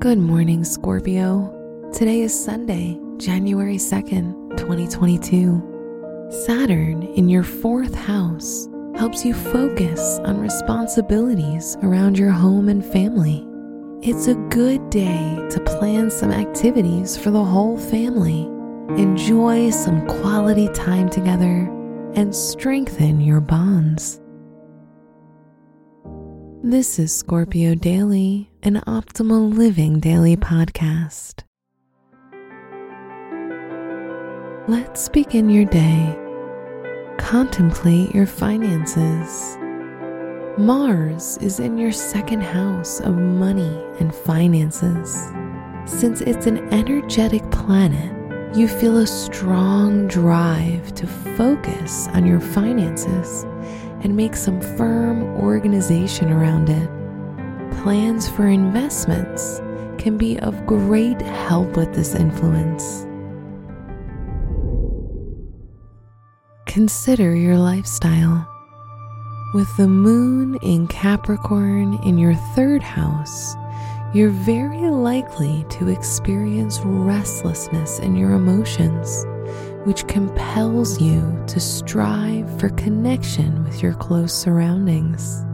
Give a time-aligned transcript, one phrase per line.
[0.00, 1.90] Good morning, Scorpio.
[1.92, 6.26] Today is Sunday, January 2nd, 2022.
[6.44, 13.46] Saturn in your fourth house helps you focus on responsibilities around your home and family.
[14.02, 18.46] It's a good day to plan some activities for the whole family.
[19.00, 21.70] Enjoy some quality time together
[22.16, 24.20] and strengthen your bonds.
[26.62, 31.42] This is Scorpio Daily, an optimal living daily podcast.
[34.68, 36.18] Let's begin your day.
[37.16, 39.56] Contemplate your finances.
[40.58, 45.18] Mars is in your second house of money and finances.
[45.86, 53.46] Since it's an energetic planet, you feel a strong drive to focus on your finances
[54.02, 56.88] and make some firm organization around it.
[57.82, 59.60] Plans for investments
[59.98, 63.06] can be of great help with this influence.
[66.66, 68.46] Consider your lifestyle.
[69.54, 73.56] With the moon in Capricorn in your third house,
[74.14, 79.24] you're very likely to experience restlessness in your emotions
[79.84, 85.44] which compels you to strive for connection with your close surroundings.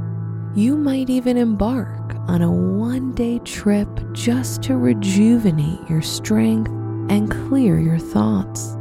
[0.54, 6.70] You might even embark on a one day trip just to rejuvenate your strength
[7.10, 8.74] and clear your thoughts.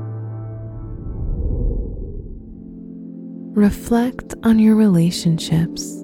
[3.56, 6.02] Reflect on your relationships.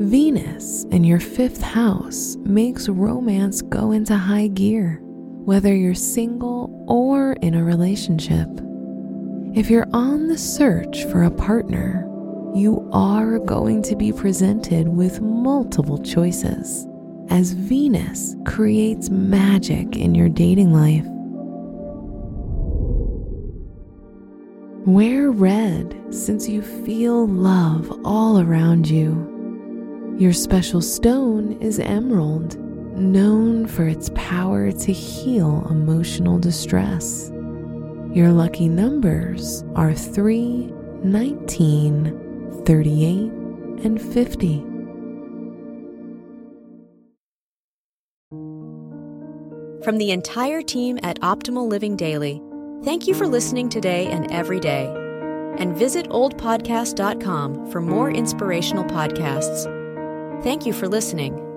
[0.00, 5.00] Venus in your fifth house makes romance go into high gear
[5.44, 8.48] whether you're single or in a relationship.
[9.54, 12.08] If you're on the search for a partner,
[12.54, 16.86] you are going to be presented with multiple choices
[17.28, 21.06] as Venus creates magic in your dating life.
[24.86, 30.16] Wear red since you feel love all around you.
[30.18, 32.56] Your special stone is emerald
[32.92, 37.30] known for its power to heal emotional distress.
[38.12, 40.70] Your lucky numbers are 3,
[41.02, 43.32] 19, 38,
[43.84, 44.64] and 50.
[49.82, 52.40] From the entire team at Optimal Living Daily,
[52.84, 54.86] thank you for listening today and every day.
[55.58, 59.64] And visit oldpodcast.com for more inspirational podcasts.
[60.44, 61.51] Thank you for listening.